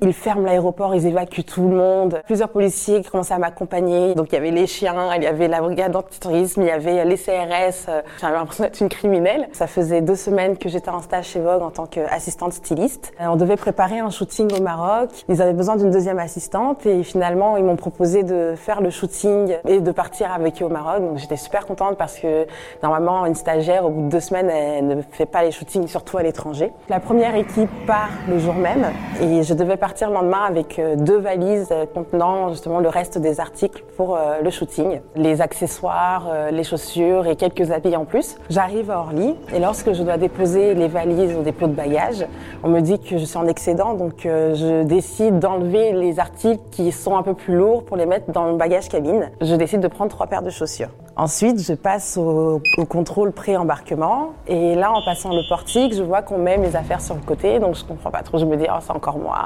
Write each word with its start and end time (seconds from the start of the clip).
Ils 0.00 0.12
ferment 0.12 0.46
l'aéroport, 0.46 0.94
ils 0.94 1.06
évacuent 1.06 1.42
tout 1.42 1.68
le 1.68 1.74
monde. 1.74 2.22
Plusieurs 2.26 2.50
policiers 2.50 3.02
commençaient 3.02 3.34
à 3.34 3.38
m'accompagner. 3.38 4.14
Donc 4.14 4.28
il 4.30 4.34
y 4.36 4.38
avait 4.38 4.52
les 4.52 4.68
chiens, 4.68 4.94
il 5.16 5.24
y 5.24 5.26
avait 5.26 5.48
la 5.48 5.60
brigade 5.60 5.90
d'antitourisme, 5.90 6.62
il 6.62 6.68
y 6.68 6.70
avait 6.70 7.04
les 7.04 7.16
CRS. 7.16 7.90
J'avais 8.20 8.36
l'impression 8.36 8.64
d'être 8.64 8.80
une 8.80 8.88
criminelle. 8.88 9.48
Ça 9.52 9.66
faisait 9.66 10.00
deux 10.00 10.14
semaines 10.14 10.56
que 10.56 10.68
j'étais 10.68 10.90
en 10.90 11.02
stage 11.02 11.26
chez 11.26 11.40
Vogue 11.40 11.62
en 11.62 11.70
tant 11.70 11.86
qu'assistante 11.86 12.52
styliste. 12.52 13.12
On 13.18 13.34
devait 13.34 13.56
préparer 13.56 13.98
un 13.98 14.10
shooting 14.10 14.56
au 14.56 14.62
Maroc. 14.62 15.10
Ils 15.28 15.42
avaient 15.42 15.52
besoin 15.52 15.74
d'une 15.74 15.90
deuxième 15.90 16.20
assistante 16.20 16.86
et 16.86 17.02
finalement 17.02 17.56
ils 17.56 17.64
m'ont 17.64 17.76
proposé 17.76 18.22
de 18.22 18.54
faire 18.56 18.80
le 18.80 18.90
shooting 18.90 19.56
et 19.66 19.80
de 19.80 19.90
partir 19.90 20.32
avec 20.32 20.62
eux 20.62 20.66
au 20.66 20.70
Maroc. 20.70 21.00
Donc 21.00 21.18
j'étais 21.18 21.36
super 21.36 21.66
contente 21.66 21.96
parce 21.96 22.18
que 22.18 22.46
normalement 22.84 23.26
une 23.26 23.34
stagiaire 23.34 23.84
au 23.84 23.90
bout 23.90 24.02
de 24.02 24.10
deux 24.10 24.20
semaines 24.20 24.48
elle 24.48 24.86
ne 24.86 25.02
fait 25.10 25.26
pas 25.26 25.42
les 25.42 25.50
shootings 25.50 25.88
surtout 25.88 26.18
à 26.18 26.22
l'étranger. 26.22 26.72
La 26.88 27.00
première 27.00 27.34
équipe 27.34 27.70
part 27.84 28.10
le 28.28 28.38
jour 28.38 28.54
même 28.54 28.86
et 29.20 29.42
je 29.42 29.54
devais 29.54 29.76
partir 29.76 29.87
le 30.06 30.14
lendemain 30.14 30.44
avec 30.46 30.78
euh, 30.78 30.96
deux 30.96 31.18
valises 31.18 31.68
euh, 31.72 31.86
contenant 31.86 32.50
justement 32.50 32.80
le 32.80 32.88
reste 32.88 33.18
des 33.18 33.40
articles 33.40 33.82
pour 33.96 34.16
euh, 34.16 34.40
le 34.42 34.50
shooting, 34.50 35.00
les 35.16 35.40
accessoires, 35.40 36.30
les 36.52 36.64
chaussures 36.64 37.26
et 37.26 37.36
quelques 37.36 37.70
habits 37.70 37.96
en 37.96 38.04
plus. 38.04 38.36
J'arrive 38.48 38.90
à 38.90 39.00
Orly 39.00 39.34
et 39.52 39.58
lorsque 39.58 39.92
je 39.92 40.02
dois 40.02 40.16
déposer 40.16 40.74
les 40.74 40.88
valises 40.88 41.34
au 41.36 41.42
dépôt 41.42 41.66
de 41.66 41.72
bagages, 41.72 42.26
on 42.62 42.68
me 42.68 42.80
dit 42.80 42.98
que 42.98 43.18
je 43.18 43.24
suis 43.24 43.36
en 43.36 43.46
excédent 43.46 43.94
donc 43.94 44.20
je 44.24 44.82
décide 44.84 45.38
d'enlever 45.38 45.92
les 45.92 46.20
articles 46.20 46.62
qui 46.70 46.92
sont 46.92 47.16
un 47.16 47.22
peu 47.22 47.34
plus 47.34 47.56
lourds 47.56 47.84
pour 47.84 47.96
les 47.96 48.06
mettre 48.06 48.30
dans 48.30 48.46
le 48.46 48.56
bagage 48.56 48.88
cabine. 48.88 49.30
Je 49.40 49.54
décide 49.54 49.80
de 49.80 49.88
prendre 49.88 50.10
trois 50.10 50.26
paires 50.26 50.42
de 50.42 50.50
chaussures. 50.50 50.90
Ensuite, 51.18 51.60
je 51.60 51.72
passe 51.72 52.16
au, 52.16 52.62
contrôle 52.88 53.32
pré-embarquement 53.32 54.34
et 54.46 54.76
là, 54.76 54.92
en 54.92 55.04
passant 55.04 55.30
le 55.30 55.42
portique, 55.48 55.92
je 55.92 56.04
vois 56.04 56.22
qu'on 56.22 56.38
met 56.38 56.58
mes 56.58 56.76
affaires 56.76 57.00
sur 57.00 57.16
le 57.16 57.20
côté, 57.22 57.58
donc 57.58 57.74
je 57.74 57.82
comprends 57.82 58.12
pas 58.12 58.22
trop. 58.22 58.38
Je 58.38 58.44
me 58.44 58.56
dis, 58.56 58.66
oh, 58.68 58.78
c'est 58.80 58.92
encore 58.92 59.18
moi. 59.18 59.36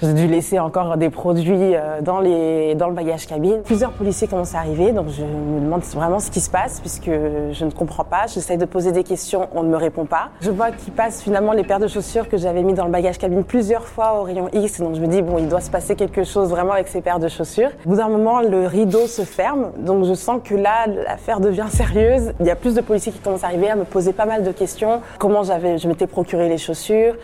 J'ai 0.00 0.14
dû 0.14 0.26
laisser 0.26 0.58
encore 0.58 0.96
des 0.96 1.10
produits 1.10 1.76
euh, 1.76 2.00
dans, 2.00 2.20
les, 2.20 2.74
dans 2.76 2.88
le 2.88 2.94
bagage 2.94 3.26
cabine. 3.26 3.60
Plusieurs 3.62 3.90
policiers 3.92 4.26
commencent 4.26 4.54
à 4.54 4.60
arriver, 4.60 4.92
donc 4.92 5.08
je 5.10 5.22
me 5.22 5.60
demande 5.60 5.82
vraiment 5.82 6.18
ce 6.18 6.30
qui 6.30 6.40
se 6.40 6.48
passe 6.48 6.80
puisque 6.80 7.10
je 7.10 7.64
ne 7.64 7.70
comprends 7.70 8.04
pas. 8.04 8.26
J'essaie 8.26 8.56
de 8.56 8.64
poser 8.64 8.92
des 8.92 9.04
questions, 9.04 9.48
on 9.54 9.62
ne 9.62 9.68
me 9.68 9.76
répond 9.76 10.06
pas. 10.06 10.30
Je 10.40 10.50
vois 10.50 10.70
qu'ils 10.70 10.94
passent 10.94 11.22
finalement 11.22 11.52
les 11.52 11.62
paires 11.62 11.78
de 11.78 11.88
chaussures 11.88 12.30
que 12.30 12.38
j'avais 12.38 12.62
mis 12.62 12.72
dans 12.72 12.86
le 12.86 12.90
bagage 12.90 13.18
cabine 13.18 13.44
plusieurs 13.44 13.86
fois 13.86 14.18
au 14.18 14.22
rayon 14.22 14.48
X, 14.54 14.80
donc 14.80 14.94
je 14.94 15.00
me 15.02 15.08
dis, 15.08 15.20
bon, 15.20 15.36
il 15.36 15.48
doit 15.48 15.60
se 15.60 15.70
passer 15.70 15.94
quelque 15.94 16.24
chose 16.24 16.48
vraiment 16.48 16.72
avec 16.72 16.88
ces 16.88 17.02
paires 17.02 17.20
de 17.20 17.28
chaussures. 17.28 17.70
Au 17.84 17.90
bout 17.90 17.96
d'un 17.96 18.08
moment, 18.08 18.40
le 18.40 18.66
rideau 18.66 19.06
se 19.06 19.22
ferme, 19.22 19.72
donc 19.76 20.06
je 20.06 20.14
sens 20.14 20.40
que 20.42 20.54
là, 20.54 20.86
l'affaire 21.18 21.40
devient 21.40 21.66
sérieuse. 21.68 22.32
Il 22.38 22.46
y 22.46 22.50
a 22.50 22.54
plus 22.54 22.74
de 22.74 22.80
policiers 22.80 23.10
qui 23.10 23.18
commencent 23.18 23.42
à 23.42 23.48
arriver, 23.48 23.68
à 23.68 23.74
me 23.74 23.84
poser 23.84 24.12
pas 24.12 24.24
mal 24.24 24.44
de 24.44 24.52
questions. 24.52 25.02
Comment 25.18 25.42
j'avais, 25.42 25.76
je 25.76 25.88
m'étais 25.88 26.06
procuré 26.06 26.48
les 26.48 26.58
chaussures, 26.58 27.16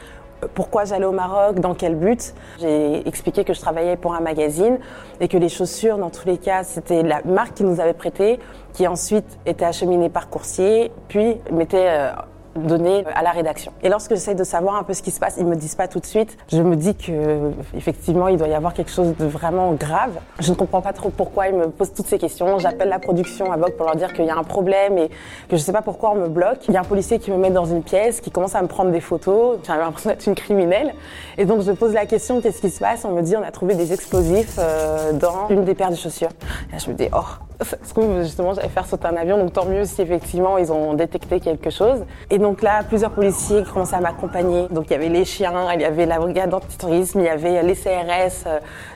pourquoi 0.54 0.84
j'allais 0.84 1.04
au 1.04 1.12
Maroc, 1.12 1.60
dans 1.60 1.74
quel 1.74 1.94
but. 1.94 2.34
J'ai 2.60 3.06
expliqué 3.06 3.44
que 3.44 3.54
je 3.54 3.60
travaillais 3.60 3.96
pour 3.96 4.14
un 4.14 4.20
magazine 4.20 4.78
et 5.20 5.28
que 5.28 5.36
les 5.36 5.48
chaussures, 5.48 5.96
dans 5.96 6.10
tous 6.10 6.26
les 6.26 6.38
cas, 6.38 6.64
c'était 6.64 7.04
la 7.04 7.22
marque 7.24 7.54
qui 7.54 7.62
nous 7.62 7.78
avait 7.78 7.94
prêté, 7.94 8.40
qui 8.72 8.88
ensuite 8.88 9.38
était 9.46 9.64
acheminée 9.64 10.08
par 10.08 10.28
coursier, 10.28 10.90
puis 11.06 11.36
mettait 11.52 11.86
euh, 11.88 12.10
donné 12.56 13.04
à 13.14 13.22
la 13.22 13.30
rédaction. 13.30 13.72
Et 13.82 13.88
lorsque 13.88 14.10
j'essaie 14.10 14.34
de 14.34 14.44
savoir 14.44 14.76
un 14.76 14.82
peu 14.82 14.94
ce 14.94 15.02
qui 15.02 15.10
se 15.10 15.20
passe, 15.20 15.36
ils 15.38 15.46
me 15.46 15.56
disent 15.56 15.74
pas 15.74 15.88
tout 15.88 16.00
de 16.00 16.06
suite. 16.06 16.36
Je 16.50 16.62
me 16.62 16.76
dis 16.76 16.94
que 16.94 17.50
effectivement, 17.76 18.28
il 18.28 18.36
doit 18.36 18.48
y 18.48 18.54
avoir 18.54 18.74
quelque 18.74 18.90
chose 18.90 19.14
de 19.16 19.26
vraiment 19.26 19.72
grave. 19.72 20.12
Je 20.40 20.50
ne 20.50 20.56
comprends 20.56 20.80
pas 20.80 20.92
trop 20.92 21.10
pourquoi 21.10 21.48
ils 21.48 21.54
me 21.54 21.68
posent 21.68 21.92
toutes 21.92 22.06
ces 22.06 22.18
questions. 22.18 22.58
J'appelle 22.58 22.88
la 22.88 22.98
production 22.98 23.52
à 23.52 23.56
Vogue 23.56 23.72
pour 23.72 23.86
leur 23.86 23.96
dire 23.96 24.12
qu'il 24.12 24.24
y 24.24 24.30
a 24.30 24.36
un 24.36 24.44
problème 24.44 24.98
et 24.98 25.08
que 25.48 25.56
je 25.56 25.58
sais 25.58 25.72
pas 25.72 25.82
pourquoi 25.82 26.12
on 26.12 26.16
me 26.16 26.28
bloque. 26.28 26.68
Il 26.68 26.74
y 26.74 26.76
a 26.76 26.80
un 26.80 26.84
policier 26.84 27.18
qui 27.18 27.30
me 27.30 27.36
met 27.36 27.50
dans 27.50 27.64
une 27.64 27.82
pièce, 27.82 28.20
qui 28.20 28.30
commence 28.30 28.54
à 28.54 28.62
me 28.62 28.68
prendre 28.68 28.90
des 28.90 29.00
photos. 29.00 29.58
J'ai 29.66 29.72
l'impression 29.72 30.10
d'être 30.10 30.26
une 30.26 30.34
criminelle. 30.34 30.94
Et 31.38 31.44
donc 31.44 31.62
je 31.62 31.72
pose 31.72 31.92
la 31.92 32.06
question 32.06 32.40
qu'est-ce 32.40 32.60
qui 32.60 32.70
se 32.70 32.80
passe? 32.80 33.04
On 33.04 33.12
me 33.12 33.22
dit 33.22 33.36
on 33.36 33.42
a 33.42 33.50
trouvé 33.50 33.74
des 33.74 33.92
explosifs 33.92 34.56
euh, 34.58 35.12
dans 35.12 35.48
une 35.48 35.64
des 35.64 35.74
paires 35.74 35.90
de 35.90 35.96
chaussures. 35.96 36.30
Et 36.70 36.72
là, 36.72 36.78
je 36.78 36.90
me 36.90 36.94
dis 36.94 37.08
oh 37.12 37.24
se 37.62 37.90
trouve, 37.90 38.22
justement, 38.22 38.54
j'allais 38.54 38.68
faire 38.68 38.86
sauter 38.86 39.06
un 39.06 39.16
avion, 39.16 39.38
donc 39.38 39.52
tant 39.52 39.64
mieux 39.64 39.84
si 39.84 40.02
effectivement 40.02 40.58
ils 40.58 40.72
ont 40.72 40.94
détecté 40.94 41.40
quelque 41.40 41.70
chose. 41.70 42.04
Et 42.30 42.38
donc 42.38 42.62
là, 42.62 42.82
plusieurs 42.86 43.10
policiers 43.10 43.62
commençaient 43.62 43.96
à 43.96 44.00
m'accompagner. 44.00 44.66
Donc 44.70 44.86
il 44.88 44.92
y 44.92 44.96
avait 44.96 45.08
les 45.08 45.24
chiens, 45.24 45.72
il 45.74 45.80
y 45.80 45.84
avait 45.84 46.06
la 46.06 46.18
brigade 46.18 46.50
d'antitourisme, 46.50 47.20
il 47.20 47.26
y 47.26 47.28
avait 47.28 47.62
les 47.62 47.74
CRS. 47.74 48.48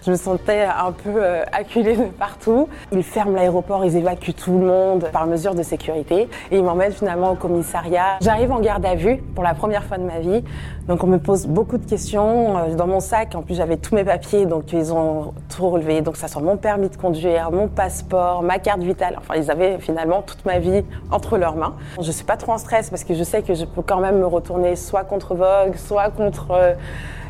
Je 0.04 0.10
me 0.10 0.16
sentais 0.16 0.62
un 0.64 0.92
peu 0.92 1.10
euh, 1.16 1.44
acculée 1.52 1.96
de 1.96 2.04
partout. 2.04 2.68
Ils 2.92 3.02
ferment 3.02 3.36
l'aéroport, 3.36 3.84
ils 3.84 3.96
évacuent 3.96 4.34
tout 4.34 4.58
le 4.58 4.66
monde 4.66 5.08
par 5.12 5.26
mesure 5.26 5.54
de 5.54 5.62
sécurité. 5.62 6.28
Et 6.50 6.58
ils 6.58 6.64
m'emmènent 6.64 6.92
finalement 6.92 7.32
au 7.32 7.36
commissariat. 7.36 8.18
J'arrive 8.20 8.52
en 8.52 8.60
garde 8.60 8.84
à 8.84 8.94
vue 8.94 9.18
pour 9.34 9.44
la 9.44 9.54
première 9.54 9.84
fois 9.84 9.98
de 9.98 10.04
ma 10.04 10.18
vie. 10.18 10.42
Donc 10.88 11.04
on 11.04 11.06
me 11.06 11.18
pose 11.18 11.46
beaucoup 11.46 11.78
de 11.78 11.84
questions. 11.84 12.58
Euh, 12.58 12.74
dans 12.74 12.86
mon 12.86 13.00
sac, 13.00 13.34
en 13.34 13.42
plus 13.42 13.54
j'avais 13.54 13.76
tous 13.76 13.94
mes 13.94 14.04
papiers, 14.04 14.46
donc 14.46 14.72
ils 14.72 14.92
ont 14.92 15.34
tout 15.54 15.68
relevé. 15.68 16.00
Donc 16.00 16.16
ça 16.16 16.28
soit 16.28 16.42
mon 16.42 16.56
permis 16.56 16.88
de 16.88 16.96
conduire, 16.96 17.50
mon 17.52 17.68
passeport, 17.68 18.42
ma 18.48 18.58
carte 18.58 18.80
vitale. 18.80 19.14
Enfin, 19.18 19.34
ils 19.36 19.50
avaient 19.50 19.78
finalement 19.78 20.22
toute 20.22 20.44
ma 20.46 20.58
vie 20.58 20.82
entre 21.10 21.36
leurs 21.36 21.54
mains. 21.54 21.74
Je 22.00 22.10
suis 22.10 22.24
pas 22.24 22.38
trop 22.38 22.52
en 22.52 22.58
stress 22.58 22.88
parce 22.88 23.04
que 23.04 23.14
je 23.14 23.22
sais 23.22 23.42
que 23.42 23.52
je 23.54 23.66
peux 23.66 23.82
quand 23.82 24.00
même 24.00 24.18
me 24.18 24.26
retourner 24.26 24.74
soit 24.74 25.04
contre 25.04 25.34
Vogue, 25.34 25.76
soit 25.76 26.10
contre 26.10 26.50
euh, 26.52 26.74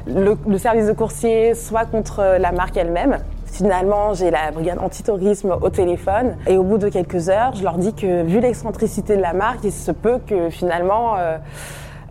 le, 0.06 0.58
service 0.58 0.86
de 0.86 0.92
coursier, 0.92 1.54
soit 1.54 1.86
contre 1.86 2.20
euh, 2.20 2.38
la 2.38 2.52
marque 2.52 2.76
elle-même. 2.76 3.18
Finalement, 3.46 4.14
j'ai 4.14 4.30
la 4.30 4.52
brigade 4.52 4.78
antitourisme 4.78 5.56
au 5.60 5.70
téléphone 5.70 6.36
et 6.46 6.56
au 6.56 6.62
bout 6.62 6.78
de 6.78 6.88
quelques 6.88 7.28
heures, 7.28 7.56
je 7.56 7.64
leur 7.64 7.78
dis 7.78 7.94
que 7.94 8.22
vu 8.22 8.38
l'excentricité 8.38 9.16
de 9.16 9.22
la 9.22 9.32
marque, 9.32 9.64
il 9.64 9.72
se 9.72 9.90
peut 9.90 10.18
que 10.24 10.50
finalement 10.50 11.16
euh, 11.16 11.38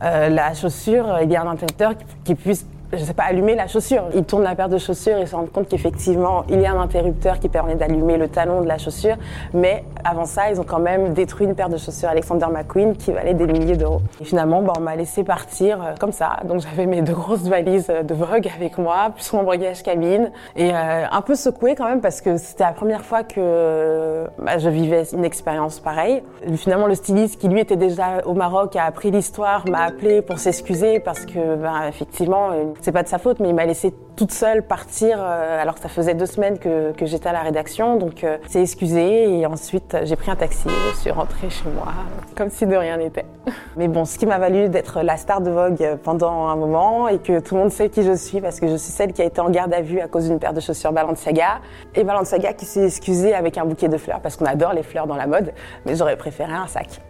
la 0.02 0.54
chaussure, 0.54 1.20
il 1.22 1.32
y 1.32 1.36
a 1.36 1.44
un 1.44 1.48
interrupteur 1.48 1.94
qui 2.26 2.34
puisse 2.36 2.66
je 2.94 3.04
sais 3.04 3.14
pas, 3.14 3.24
allumer 3.24 3.56
la 3.56 3.68
chaussure. 3.68 4.04
Ils 4.16 4.24
tournent 4.24 4.44
la 4.44 4.56
paire 4.56 4.70
de 4.70 4.78
chaussures 4.78 5.18
et 5.18 5.26
se 5.26 5.36
rendent 5.36 5.52
compte 5.52 5.68
qu'effectivement, 5.68 6.46
il 6.50 6.62
y 6.62 6.66
a 6.66 6.72
un 6.72 6.80
interrupteur 6.80 7.40
qui 7.40 7.50
permet 7.50 7.76
d'allumer 7.76 8.18
le 8.18 8.30
talon 8.30 8.62
de 8.62 8.68
la 8.68 8.78
chaussure. 8.78 9.16
Mais 9.54 9.84
avant 10.06 10.26
ça, 10.26 10.50
ils 10.50 10.60
ont 10.62 10.64
quand 10.64 10.80
même 10.80 11.14
détruit 11.14 11.48
une 11.48 11.56
paire 11.56 11.70
de 11.70 11.78
chaussures 11.78 12.10
Alexander 12.10 12.48
McQueen 12.52 12.96
qui 12.96 13.12
valait 13.12 13.34
des 13.34 13.46
milliers 13.46 13.76
d'euros. 13.76 14.02
Et 14.22 14.26
finalement, 14.26 14.62
bon, 14.62 14.72
on 14.78 14.82
m'a 14.82 14.96
laissé 14.96 15.24
partir 15.24 15.82
euh, 15.82 15.96
comme 16.00 16.14
ça. 16.14 16.38
Donc 16.46 16.62
j'avais 16.62 16.86
mes 16.86 17.02
deux 17.02 17.14
grosses 17.14 17.44
valises 17.44 17.88
de 17.88 18.14
Vogue 18.14 18.50
avec 18.56 18.78
moi, 18.78 19.12
plus 19.14 19.34
mon 19.34 19.44
bagage 19.44 19.84
cabine. 19.84 20.32
Et 20.56 20.72
euh, 20.74 21.06
un 21.12 21.22
peu 21.22 21.36
secouée 21.36 21.76
quand 21.76 21.90
même 21.90 22.02
parce 22.02 22.22
que 22.22 22.38
c'était 22.38 22.64
la 22.64 22.72
première 22.72 23.04
fois 23.04 23.24
que 23.24 24.28
bah, 24.40 24.58
je 24.58 24.70
vivais 24.70 25.04
une 25.12 25.26
expérience 25.26 25.80
pareille. 25.80 26.24
Finalement, 26.56 26.88
le 26.88 26.96
styliste 26.96 27.40
qui 27.40 27.50
lui 27.50 27.60
était 27.60 27.76
déjà 27.76 28.22
au 28.26 28.34
Maroc 28.34 28.76
a 28.78 28.86
appris 28.86 29.12
l'histoire, 29.12 29.68
m'a 29.68 29.84
appelé 29.84 30.22
pour 30.22 30.40
s'excuser 30.40 31.00
parce 31.00 31.26
que, 31.26 31.56
bah, 31.56 31.88
effectivement, 31.90 32.52
c'est 32.82 32.92
pas 32.92 33.04
de 33.04 33.08
sa 33.08 33.18
faute, 33.18 33.40
mais 33.40 33.50
il 33.50 33.56
m'a 33.56 33.66
laissé 33.66 33.94
toute 34.16 34.32
seule 34.32 34.64
partir 34.64 35.18
euh, 35.20 35.62
alors 35.62 35.76
que 35.76 35.82
ça 35.82 35.90
faisait 35.90 36.14
deux 36.14 36.26
semaines 36.26 36.58
que, 36.58 36.94
j'étais 37.02 37.30
à 37.30 37.34
la 37.34 37.42
rédaction. 37.42 37.98
Donc 37.98 38.24
euh, 38.24 38.38
c'est 38.48 38.62
excusé 38.62 39.40
et 39.40 39.46
ensuite 39.46 39.98
j'ai 40.04 40.16
pris 40.16 40.32
un 40.32 40.36
taxi, 40.36 40.68
je 40.92 40.98
suis 40.98 41.12
rentrée 41.12 41.50
chez 41.50 41.70
moi 41.70 41.88
comme 42.36 42.50
si 42.50 42.66
de 42.66 42.76
rien 42.76 42.98
n'était. 42.98 43.26
Mais 43.78 43.88
bon, 43.88 44.06
ce 44.06 44.18
qui 44.18 44.26
m'a 44.26 44.38
valu 44.38 44.70
d'être 44.70 45.02
la 45.02 45.18
star 45.18 45.42
de 45.42 45.50
Vogue 45.50 45.98
pendant 46.04 46.48
un 46.48 46.56
moment 46.56 47.08
et 47.08 47.20
que 47.20 47.40
tout 47.40 47.56
le 47.56 47.62
monde 47.62 47.72
sait 47.72 47.90
qui 47.90 48.04
je 48.04 48.16
suis 48.16 48.42
parce 48.42 48.60
que 48.60 48.68
je 48.68 48.76
suis 48.76 48.92
celle 48.92 49.14
qui 49.14 49.22
a 49.22 49.26
été 49.26 49.42
en 49.42 49.50
garde 49.50 49.74
à 49.74 49.82
vue 49.82 50.00
à 50.00 50.08
cause 50.08 50.28
d'une 50.28 50.40
paire 50.40 50.54
de 50.54 50.60
chaussures 50.60 50.92
Balenciaga 50.92 51.60
et 51.96 52.04
Balenciaga 52.04 52.54
qui 52.54 52.66
s'est 52.66 52.86
excusé 52.86 53.34
avec 53.34 53.58
un 53.58 53.66
bouquet 53.66 53.88
de 53.88 53.98
fleurs 53.98 54.22
parce 54.22 54.36
qu'on 54.36 54.46
adore 54.46 54.74
les 54.74 54.84
fleurs 54.84 55.08
dans 55.08 55.16
la 55.16 55.28
mode, 55.28 55.54
mais 55.86 55.96
j'aurais 55.96 56.18
préféré 56.18 56.54
un 56.54 56.68
sac. 56.68 57.02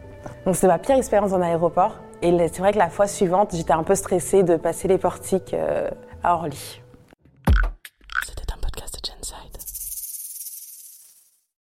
Donc 0.45 0.55
c'est 0.55 0.67
ma 0.67 0.79
pire 0.79 0.95
expérience 0.97 1.33
en 1.33 1.41
aéroport. 1.41 1.95
Et 2.21 2.35
c'est 2.47 2.59
vrai 2.59 2.73
que 2.73 2.79
la 2.79 2.89
fois 2.89 3.07
suivante, 3.07 3.51
j'étais 3.53 3.73
un 3.73 3.83
peu 3.83 3.95
stressée 3.95 4.43
de 4.43 4.55
passer 4.55 4.87
les 4.87 4.97
portiques 4.97 5.53
euh, 5.53 5.89
à 6.23 6.33
Orly. 6.33 6.81